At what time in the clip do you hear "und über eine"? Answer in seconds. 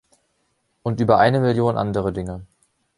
0.81-1.39